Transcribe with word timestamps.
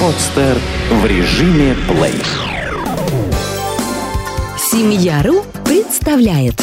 Подстер 0.00 0.58
в 0.90 1.06
режиме 1.06 1.74
плей. 1.88 2.22
Семья.ру 4.58 5.44
представляет 5.64 6.62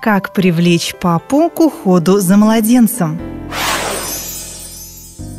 Как 0.00 0.32
привлечь 0.32 0.94
папу 1.00 1.50
к 1.50 1.60
уходу 1.60 2.20
за 2.20 2.36
младенцем? 2.36 3.18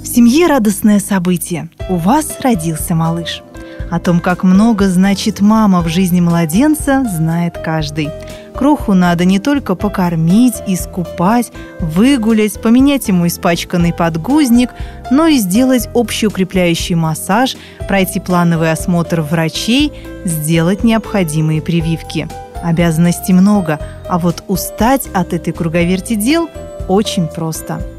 В 0.04 0.08
семье 0.08 0.48
радостное 0.48 1.00
событие. 1.00 1.70
У 1.90 1.96
вас 1.96 2.38
родился 2.42 2.96
малыш. 2.96 3.44
О 3.90 4.00
том, 4.00 4.20
как 4.20 4.44
много 4.44 4.88
значит 4.88 5.42
мама 5.42 5.82
в 5.82 5.88
жизни 5.88 6.22
младенца, 6.22 7.06
знает 7.06 7.58
каждый. 7.58 8.10
Кроху 8.56 8.94
надо 8.94 9.26
не 9.26 9.40
только 9.40 9.76
покормить, 9.76 10.56
искупать, 10.68 11.52
выгулять, 11.80 12.62
поменять 12.62 13.08
ему 13.08 13.28
испачканный 13.28 13.94
подгузник, 13.94 14.72
но 15.12 15.28
и 15.28 15.38
сделать 15.38 15.90
общеукрепляющий 15.94 16.96
массаж, 16.96 17.56
пройти 17.88 18.20
плановый 18.20 18.72
осмотр 18.72 19.22
врачей, 19.22 19.94
сделать 20.26 20.84
необходимые 20.84 21.62
прививки. 21.62 22.28
Обязанностей 22.62 23.34
много, 23.34 23.80
а 24.10 24.20
вот 24.20 24.44
устать 24.48 25.08
от 25.14 25.34
этой 25.34 25.54
круговерти 25.54 26.16
дел 26.16 26.50
очень 26.88 27.28
просто– 27.28 27.82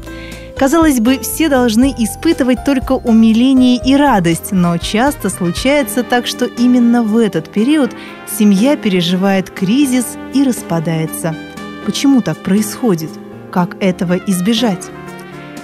Казалось 0.61 0.99
бы, 0.99 1.17
все 1.17 1.49
должны 1.49 1.91
испытывать 1.97 2.63
только 2.63 2.91
умиление 2.91 3.81
и 3.83 3.95
радость, 3.95 4.51
но 4.51 4.77
часто 4.77 5.31
случается 5.31 6.03
так, 6.03 6.27
что 6.27 6.45
именно 6.45 7.01
в 7.01 7.17
этот 7.17 7.49
период 7.49 7.95
семья 8.31 8.77
переживает 8.77 9.49
кризис 9.49 10.05
и 10.35 10.43
распадается. 10.43 11.35
Почему 11.83 12.21
так 12.21 12.37
происходит? 12.37 13.09
Как 13.51 13.75
этого 13.81 14.13
избежать? 14.27 14.91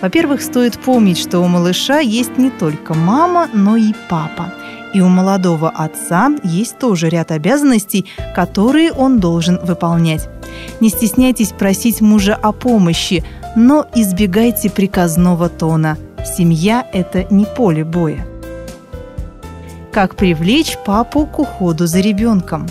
Во-первых, 0.02 0.42
стоит 0.42 0.80
помнить, 0.80 1.20
что 1.20 1.42
у 1.42 1.48
малыша 1.48 2.00
есть 2.00 2.39
не 2.39 2.50
только 2.50 2.95
мама, 2.95 3.50
но 3.54 3.78
и 3.78 3.94
папа. 4.09 4.52
И 4.95 5.02
у 5.02 5.09
молодого 5.09 5.70
отца 5.70 6.32
есть 6.44 6.80
тоже 6.80 7.09
ряд 7.09 7.30
обязанностей, 7.30 8.08
которые 8.34 8.92
он 8.92 9.20
должен 9.20 9.59
выполнять. 9.64 10.28
Не 10.80 10.89
стесняйтесь 10.89 11.52
просить 11.52 12.02
мужа 12.02 12.34
о 12.34 12.52
помощи, 12.52 13.23
но 13.58 13.88
избегайте 13.95 14.69
приказного 14.69 15.50
тона. 15.50 15.97
Семья– 16.38 16.88
это 16.94 17.25
не 17.33 17.45
поле 17.45 17.83
боя. 17.83 18.23
Как 19.91 20.16
привлечь 20.16 20.77
папу 20.86 21.25
к 21.25 21.39
уходу 21.39 21.88
за 21.88 21.99
ребенком? 21.99 22.67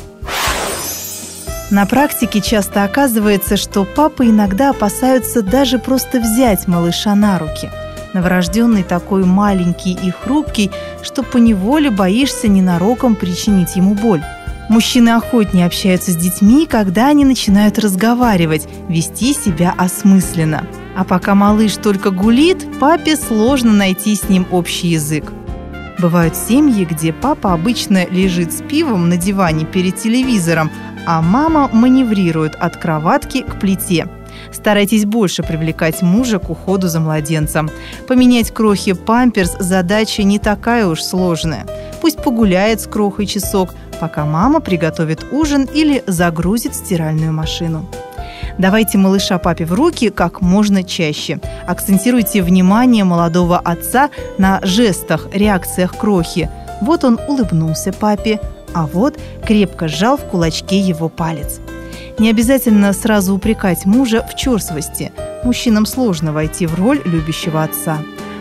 На 1.72 1.86
практике 1.86 2.40
часто 2.40 2.84
оказывается, 2.84 3.56
что 3.56 3.84
папы 3.84 4.26
иногда 4.26 4.70
опасаются 4.70 5.42
даже 5.42 5.80
просто 5.80 6.20
взять 6.20 6.68
малыша 6.68 7.16
на 7.16 7.40
руки. 7.40 7.68
Новорожденный 8.14 8.84
такой 8.84 9.24
маленький 9.24 9.92
и 9.92 10.12
хрупкий, 10.12 10.70
что 11.02 11.24
поневоле 11.24 11.90
боишься 11.90 12.46
ненароком 12.46 13.16
причинить 13.16 13.74
ему 13.74 13.94
боль. 13.94 14.22
Мужчины 14.68 15.10
охотнее 15.10 15.66
общаются 15.66 16.10
с 16.10 16.16
детьми, 16.16 16.66
когда 16.66 17.08
они 17.08 17.24
начинают 17.24 17.78
разговаривать, 17.78 18.66
вести 18.88 19.32
себя 19.32 19.72
осмысленно. 19.76 20.66
А 20.96 21.04
пока 21.04 21.34
малыш 21.34 21.76
только 21.76 22.10
гулит, 22.10 22.66
папе 22.80 23.16
сложно 23.16 23.72
найти 23.72 24.16
с 24.16 24.28
ним 24.28 24.46
общий 24.50 24.88
язык. 24.88 25.32
Бывают 25.98 26.36
семьи, 26.36 26.84
где 26.84 27.12
папа 27.12 27.52
обычно 27.52 28.06
лежит 28.08 28.52
с 28.52 28.60
пивом 28.60 29.08
на 29.08 29.16
диване 29.16 29.64
перед 29.64 29.96
телевизором, 29.96 30.70
а 31.06 31.22
мама 31.22 31.70
маневрирует 31.72 32.56
от 32.56 32.76
кроватки 32.76 33.42
к 33.42 33.60
плите. 33.60 34.08
Старайтесь 34.52 35.06
больше 35.06 35.42
привлекать 35.42 36.02
мужа 36.02 36.38
к 36.38 36.50
уходу 36.50 36.88
за 36.88 37.00
младенцем. 37.00 37.70
Поменять 38.06 38.50
крохи 38.50 38.92
памперс– 38.92 39.56
задача 39.60 40.24
не 40.24 40.38
такая 40.38 40.86
уж 40.86 41.02
сложная. 41.02 41.66
Пусть 42.02 42.22
погуляет 42.22 42.80
с 42.80 42.86
крохой 42.86 43.26
часок– 43.26 43.70
пока 44.00 44.24
мама 44.24 44.60
приготовит 44.60 45.26
ужин 45.32 45.68
или 45.72 46.02
загрузит 46.06 46.74
стиральную 46.74 47.32
машину. 47.32 47.86
Давайте 48.58 48.96
малыша 48.98 49.38
папе 49.38 49.64
в 49.64 49.72
руки 49.72 50.10
как 50.10 50.40
можно 50.40 50.82
чаще. 50.82 51.40
Акцентируйте 51.66 52.42
внимание 52.42 53.04
молодого 53.04 53.58
отца 53.58 54.10
на 54.38 54.60
жестах, 54.62 55.28
реакциях 55.32 55.96
крохи. 55.96 56.50
Вот 56.80 57.04
он 57.04 57.18
улыбнулся 57.28 57.92
папе, 57.92 58.40
а 58.74 58.86
вот 58.86 59.18
крепко 59.44 59.88
сжал 59.88 60.16
в 60.16 60.24
кулачке 60.24 60.78
его 60.78 61.08
палец. 61.08 61.60
Не 62.18 62.30
обязательно 62.30 62.92
сразу 62.94 63.34
упрекать 63.34 63.84
мужа 63.84 64.26
в 64.26 64.36
черствости. 64.36 65.12
Мужчинам 65.44 65.84
сложно 65.84 66.32
войти 66.32 66.66
в 66.66 66.74
роль 66.74 67.00
любящего 67.04 67.62
отца. 67.62 67.98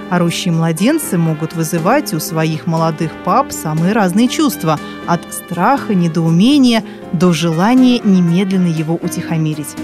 Орущие 0.10 0.54
младенцы 0.54 1.18
могут 1.18 1.54
вызывать 1.54 2.14
у 2.14 2.20
своих 2.20 2.68
молодых 2.68 3.12
пап 3.24 3.52
самые 3.52 3.94
разные 3.94 4.28
чувства– 4.28 4.80
от 5.08 5.22
страха, 5.34 5.94
недоумения 5.94 6.84
до 7.14 7.34
желания 7.34 8.00
немедленно 8.00 8.68
его 8.68 8.96
утихомирить. 8.96 9.76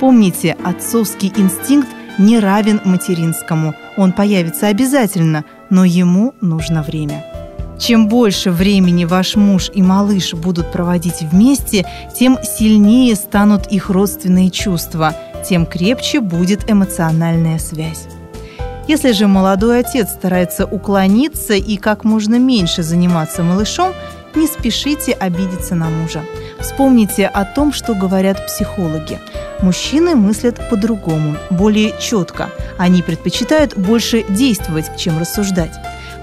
Помните, 0.00 0.56
отцовский 0.64 1.32
инстинкт 1.36 1.88
не 2.18 2.38
равен 2.40 2.80
материнскому. 2.84 3.74
Он 3.96 4.12
появится 4.12 4.66
обязательно, 4.68 5.44
но 5.70 5.84
ему 5.84 6.34
нужно 6.40 6.82
время. 6.82 7.24
Чем 7.78 8.08
больше 8.08 8.50
времени 8.50 9.04
ваш 9.04 9.34
муж 9.34 9.70
и 9.74 9.82
малыш 9.82 10.34
будут 10.34 10.70
проводить 10.70 11.22
вместе, 11.22 11.84
тем 12.16 12.38
сильнее 12.42 13.16
станут 13.16 13.66
их 13.68 13.90
родственные 13.90 14.50
чувства, 14.50 15.14
тем 15.48 15.66
крепче 15.66 16.20
будет 16.20 16.70
эмоциональная 16.70 17.58
связь. 17.58 18.06
Если 18.88 19.12
же 19.12 19.28
молодой 19.28 19.80
отец 19.80 20.10
старается 20.10 20.66
уклониться 20.66 21.54
и 21.54 21.76
как 21.76 22.04
можно 22.04 22.38
меньше 22.38 22.82
заниматься 22.82 23.42
малышом, 23.42 23.92
не 24.34 24.46
спешите 24.46 25.12
обидеться 25.12 25.74
на 25.74 25.88
мужа. 25.88 26.24
Вспомните 26.58 27.26
о 27.26 27.44
том, 27.44 27.72
что 27.72 27.94
говорят 27.94 28.46
психологи. 28.46 29.20
Мужчины 29.60 30.16
мыслят 30.16 30.68
по-другому, 30.68 31.36
более 31.50 31.94
четко. 32.00 32.50
Они 32.78 33.02
предпочитают 33.02 33.76
больше 33.76 34.24
действовать, 34.28 34.96
чем 34.96 35.18
рассуждать. 35.18 35.74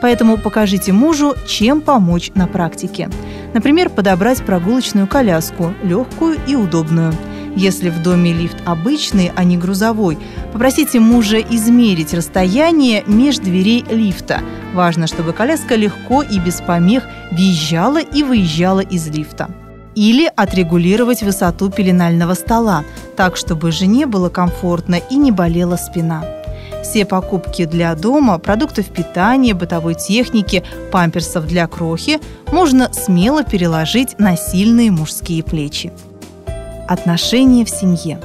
Поэтому 0.01 0.37
покажите 0.37 0.91
мужу, 0.91 1.35
чем 1.47 1.81
помочь 1.81 2.31
на 2.35 2.47
практике. 2.47 3.09
Например, 3.53 3.89
подобрать 3.89 4.43
прогулочную 4.43 5.07
коляску, 5.07 5.73
легкую 5.83 6.37
и 6.47 6.55
удобную– 6.55 7.13
если 7.55 7.89
в 7.89 8.01
доме 8.01 8.33
лифт 8.33 8.57
обычный, 8.65 9.31
а 9.35 9.43
не 9.43 9.57
грузовой, 9.57 10.17
попросите 10.53 10.99
мужа 10.99 11.39
измерить 11.39 12.13
расстояние 12.13 13.03
между 13.07 13.45
дверей 13.45 13.83
лифта. 13.89 14.41
Важно, 14.73 15.07
чтобы 15.07 15.33
коляска 15.33 15.75
легко 15.75 16.21
и 16.21 16.39
без 16.39 16.61
помех 16.61 17.03
въезжала 17.31 17.99
и 17.99 18.23
выезжала 18.23 18.81
из 18.81 19.07
лифта. 19.07 19.49
Или 19.95 20.31
отрегулировать 20.35 21.23
высоту 21.23 21.69
пеленального 21.69 22.33
стола, 22.33 22.83
так, 23.17 23.35
чтобы 23.35 23.71
жене 23.71 24.05
было 24.05 24.29
комфортно 24.29 24.95
и 24.95 25.15
не 25.15 25.31
болела 25.31 25.75
спина. 25.75 26.23
Все 26.83 27.05
покупки 27.05 27.65
для 27.65 27.93
дома, 27.95 28.37
продуктов 28.37 28.85
питания, 28.85 29.53
бытовой 29.53 29.95
техники, 29.95 30.63
памперсов 30.91 31.45
для 31.45 31.67
крохи 31.67 32.19
можно 32.51 32.91
смело 32.93 33.43
переложить 33.43 34.17
на 34.17 34.37
сильные 34.37 34.91
мужские 34.91 35.43
плечи 35.43 35.91
отношения 36.89 37.63
в 37.63 37.69
семье. 37.69 38.19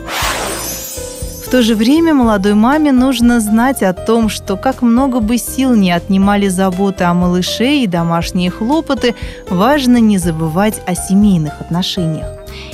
В 1.46 1.50
то 1.50 1.62
же 1.62 1.76
время 1.76 2.14
молодой 2.14 2.54
маме 2.54 2.90
нужно 2.90 3.38
знать 3.38 3.82
о 3.82 3.92
том, 3.92 4.28
что 4.28 4.56
как 4.56 4.82
много 4.82 5.20
бы 5.20 5.38
сил 5.38 5.76
не 5.76 5.92
отнимали 5.92 6.48
заботы 6.48 7.04
о 7.04 7.14
малыше 7.14 7.76
и 7.76 7.86
домашние 7.86 8.50
хлопоты, 8.50 9.14
важно 9.48 9.98
не 9.98 10.18
забывать 10.18 10.80
о 10.86 10.96
семейных 10.96 11.60
отношениях. 11.60 12.26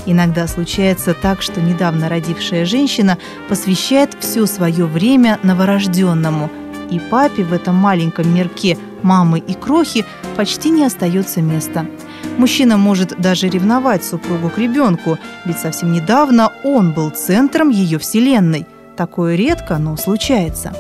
Иногда 0.07 0.47
случается 0.47 1.13
так, 1.13 1.43
что 1.43 1.61
недавно 1.61 2.09
родившая 2.09 2.65
женщина 2.65 3.19
посвящает 3.49 4.17
все 4.19 4.47
свое 4.47 4.87
время 4.87 5.39
новорожденному, 5.43 6.49
и 6.91 6.99
папе 6.99 7.43
в 7.43 7.53
этом 7.53 7.75
маленьком 7.75 8.35
мирке 8.35 8.79
мамы 9.03 9.41
и 9.41 9.53
крохи 9.53 10.07
почти 10.37 10.71
не 10.71 10.85
остается 10.85 11.43
места– 11.43 11.85
Мужчина 12.39 12.77
может 12.77 13.21
даже 13.21 13.49
ревновать 13.49 14.05
супругу 14.05 14.49
к 14.49 14.59
ребенку, 14.59 15.19
ведь 15.45 15.59
совсем 15.59 15.93
недавно 15.93 16.53
он 16.65 16.93
был 16.93 17.11
центром 17.11 17.69
ее 17.69 17.99
вселенной. 17.99 18.67
Такое 18.97 19.37
редко, 19.37 19.79
но 19.79 19.97
случается. 19.97 20.73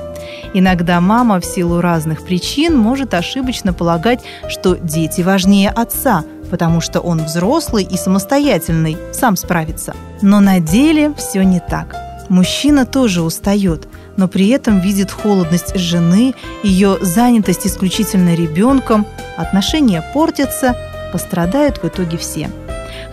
Иногда 0.52 1.00
мама 1.00 1.40
в 1.40 1.44
силу 1.44 1.80
разных 1.80 2.24
причин 2.24 2.76
может 2.76 3.14
ошибочно 3.14 3.72
полагать, 3.72 4.20
что 4.48 4.76
дети 4.76 5.22
важнее 5.22 5.70
отца, 5.70 6.24
потому 6.50 6.80
что 6.80 7.00
он 7.00 7.24
взрослый 7.24 7.84
и 7.84 7.96
самостоятельный, 7.96 8.96
сам 9.12 9.36
справится. 9.36 9.94
Но 10.22 10.40
на 10.40 10.60
деле 10.60 11.14
все 11.16 11.42
не 11.42 11.60
так. 11.60 11.96
Мужчина 12.28 12.86
тоже 12.86 13.22
устает, 13.22 13.88
но 14.16 14.28
при 14.28 14.48
этом 14.48 14.80
видит 14.80 15.10
холодность 15.10 15.76
жены, 15.76 16.34
ее 16.62 16.98
занятость 17.00 17.66
исключительно 17.66 18.34
ребенком, 18.34 19.06
отношения 19.36 20.02
портятся– 20.14 20.76
пострадают 21.12 21.82
в 21.82 21.86
итоге 21.86 22.16
все. 22.18 22.50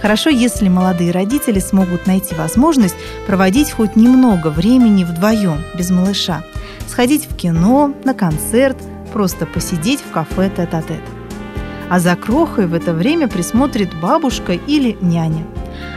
Хорошо, 0.01 0.29
если 0.29 0.69
молодые 0.69 1.11
родители 1.11 1.59
смогут 1.59 2.05
найти 2.05 2.35
возможность 2.35 2.95
проводить 3.25 3.71
хоть 3.71 3.95
немного 3.95 4.49
времени 4.49 5.03
вдвоем, 5.03 5.63
без 5.75 5.89
малыша. 5.89 6.43
Сходить 6.87 7.27
в 7.29 7.35
кино, 7.35 7.93
на 8.03 8.13
концерт, 8.13 8.77
просто 9.13 9.45
посидеть 9.45 10.01
в 10.01 10.11
кафе 10.11 10.51
тет-а-тет. 10.55 11.01
А 11.89 11.99
за 11.99 12.15
крохой 12.15 12.67
в 12.67 12.73
это 12.73 12.93
время 12.93 13.27
присмотрит 13.27 13.89
бабушка 13.99 14.53
или 14.53 14.97
няня. 15.01 15.45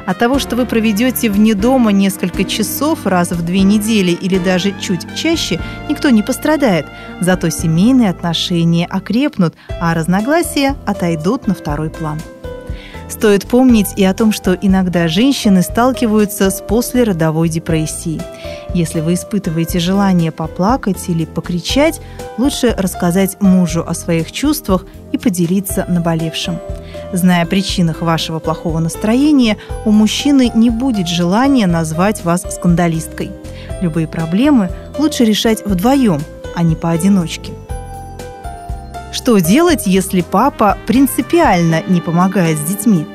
От 0.06 0.19
того, 0.19 0.38
что 0.38 0.56
вы 0.56 0.67
проведете 0.67 1.31
вне 1.31 1.55
дома 1.55 1.93
несколько 1.93 2.44
часов 2.44 3.06
раз 3.06 3.31
в 3.31 3.44
две 3.44 3.62
недели 3.62 4.12
или 4.12 4.38
даже 4.38 4.79
чуть 4.81 5.15
чаще, 5.17 5.61
никто 5.88 6.11
не 6.11 6.23
пострадает. 6.23 6.87
Зато 7.21 7.50
семейные 7.50 8.11
отношения 8.11 8.87
окрепнут, 8.87 9.55
а 9.81 9.94
разногласия 9.94 10.77
отойдут 10.87 11.47
на 11.47 11.55
второй 11.55 11.91
план. 11.91 12.19
Стоит 13.11 13.47
помнить 13.47 13.88
и 13.97 14.05
о 14.05 14.15
том, 14.15 14.32
что 14.32 14.55
иногда 14.55 15.09
женщины 15.09 15.62
сталкиваются 15.62 16.49
с 16.50 16.62
послеродовой 16.62 17.49
депрессией. 17.49 18.21
Если 18.73 19.01
вы 19.01 19.15
испытываете 19.15 19.81
желание 19.81 20.31
поплакать 20.31 21.09
или 21.09 21.25
покричать, 21.25 22.01
лучше 22.39 22.75
рассказать 22.77 23.41
мужу 23.41 23.85
о 23.87 23.95
своих 23.95 24.31
чувствах 24.31 24.87
и 25.13 25.19
поделиться 25.19 25.85
наболевшим. 25.89 26.59
Зная 27.13 27.43
о 27.43 27.47
причинах 27.47 28.01
вашего 28.03 28.39
плохого 28.39 28.79
настроения, 28.79 29.57
у 29.85 29.91
мужчины 29.91 30.53
не 30.55 30.71
будет 30.71 31.09
желания 31.09 31.67
назвать 31.67 32.25
вас 32.25 32.43
скандалисткой. 32.43 33.33
Любые 33.81 34.07
проблемы 34.07 34.71
лучше 34.99 35.25
решать 35.25 35.67
вдвоем, 35.67 36.21
а 36.55 36.63
не 36.63 36.77
поодиночке. 36.77 37.53
Что 39.13 39.39
делать, 39.39 39.87
если 39.87 40.21
папа 40.21 40.79
принципиально 40.87 41.83
не 41.89 42.01
помогает 42.01 42.59
с 42.59 42.63
детьми? 42.63 43.07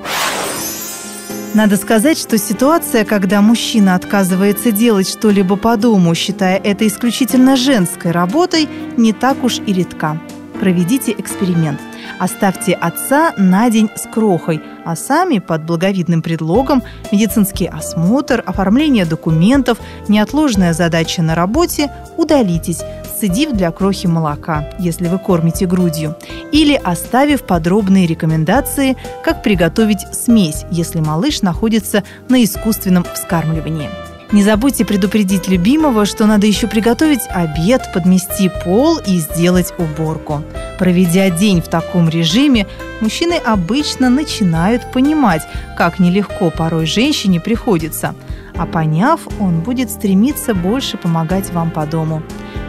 Надо 1.56 1.78
сказать, 1.78 2.18
что 2.18 2.38
ситуация, 2.38 3.06
когда 3.06 3.40
мужчина 3.42 3.96
отказывается 3.96 4.74
делать 4.74 5.08
что-либо 5.08 5.56
по 5.56 5.78
дому, 5.78 6.14
считая 6.14 6.58
это 6.58 6.86
исключительно 6.86 7.56
женской 7.56 8.12
работой, 8.12 8.68
не 8.98 9.14
так 9.14 9.42
уж 9.42 9.60
и 9.66 9.72
редка. 9.72 10.20
Проведите 10.60 11.14
эксперимент. 11.14 11.80
Оставьте 12.20 12.74
отца 12.74 13.34
на 13.38 13.70
день 13.70 13.90
с 13.96 14.02
крохой, 14.02 14.62
а 14.84 14.98
сами 14.98 15.40
под 15.40 15.64
благовидным 15.64 16.22
предлогом 16.22 16.84
медицинский 17.14 17.68
осмотр, 17.68 18.44
оформление 18.46 19.06
документов, 19.06 19.78
неотложная 20.10 20.74
задача 20.74 21.22
на 21.22 21.36
работе 21.36 21.90
удалитесь, 22.18 22.82
сцедив 23.16 23.54
для 23.54 23.72
крохи 23.72 24.08
молока, 24.08 24.70
если 24.80 25.08
вы 25.08 25.20
кормите 25.20 25.66
грудью, 25.66 26.16
или 26.52 26.80
оставив 26.84 27.44
подробные 27.44 28.08
рекомендации, 28.08 28.98
как 29.24 29.42
приготовить 29.44 30.06
смесь, 30.12 30.66
если 30.72 31.00
малыш 31.00 31.42
находится 31.42 32.04
на 32.30 32.44
искусственном 32.44 33.06
вскармливании. 33.14 33.90
Не 34.32 34.44
забудьте 34.44 34.86
предупредить 34.86 35.48
любимого, 35.48 36.06
что 36.06 36.26
надо 36.26 36.48
еще 36.48 36.68
приготовить 36.68 37.22
обед, 37.30 37.84
подмести 37.94 38.50
пол 38.64 38.98
и 38.98 39.20
сделать 39.20 39.74
уборку. 39.78 40.42
Проведя 40.80 41.30
день 41.30 41.62
в 41.62 41.68
таком 41.68 42.10
режиме, 42.10 42.66
мужчины 43.02 43.36
обычно 43.36 44.10
начинают 44.10 44.92
понимать, 44.92 45.44
как 45.78 46.00
нелегко 46.00 46.50
порой 46.50 46.86
женщине 46.86 47.40
приходится. 47.40 48.16
А 48.58 48.66
поняв, 48.66 49.22
он 49.40 49.60
будет 49.60 49.92
стремиться 49.92 50.56
больше 50.56 50.98
помогать 50.98 51.52
вам 51.54 51.70
по 51.70 51.86
дому. 51.86 52.24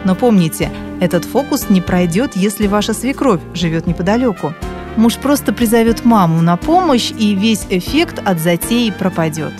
Но 0.07 0.15
помните, 0.15 0.71
этот 1.01 1.25
фокус 1.25 1.69
не 1.69 1.81
пройдет, 1.81 2.37
если 2.37 2.67
ваша 2.67 2.93
свекровь 2.93 3.41
живет 3.53 3.87
неподалеку. 3.87 4.53
Муж 4.95 5.17
просто 5.17 5.51
призовет 5.51 6.05
маму 6.05 6.41
на 6.41 6.55
помощь, 6.55 7.11
и 7.11 7.35
весь 7.35 7.65
эффект 7.69 8.21
от 8.23 8.39
затеи 8.39 8.89
пропадет. 8.97 9.51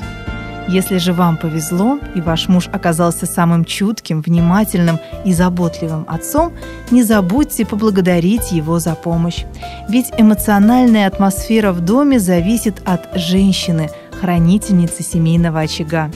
Если 0.70 1.00
же 1.00 1.12
вам 1.12 1.36
повезло, 1.36 2.00
и 2.16 2.22
ваш 2.22 2.48
муж 2.48 2.70
оказался 2.72 3.26
самым 3.26 3.66
чутким, 3.66 4.22
внимательным 4.22 5.00
и 5.26 5.34
заботливым 5.34 6.06
отцом, 6.08 6.54
не 6.92 7.04
забудьте 7.04 7.66
поблагодарить 7.66 8.54
его 8.54 8.80
за 8.80 8.96
помощь. 8.96 9.44
Ведь 9.90 10.14
эмоциональная 10.18 11.08
атмосфера 11.08 11.74
в 11.74 11.82
доме 11.82 12.20
зависит 12.20 12.82
от 12.86 13.10
женщины, 13.16 13.90
хранительницы 14.20 15.04
семейного 15.04 15.62
очага. 15.62 16.10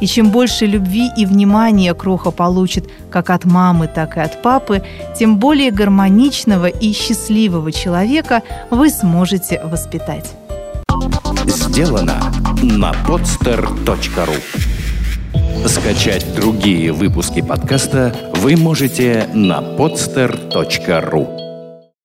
И 0.00 0.06
чем 0.06 0.30
больше 0.30 0.66
любви 0.66 1.10
и 1.16 1.26
внимания 1.26 1.94
Кроха 1.94 2.30
получит 2.30 2.88
как 3.10 3.30
от 3.30 3.44
мамы, 3.44 3.86
так 3.86 4.16
и 4.16 4.20
от 4.20 4.42
папы, 4.42 4.82
тем 5.18 5.38
более 5.38 5.70
гармоничного 5.70 6.66
и 6.66 6.92
счастливого 6.92 7.72
человека 7.72 8.42
вы 8.70 8.90
сможете 8.90 9.60
воспитать. 9.64 10.32
Сделано 11.46 12.20
на 12.62 12.92
podster.ru 13.06 14.40
Скачать 15.66 16.34
другие 16.34 16.92
выпуски 16.92 17.40
подкаста 17.40 18.14
вы 18.36 18.56
можете 18.56 19.28
на 19.32 19.60
podster.ru 19.60 21.43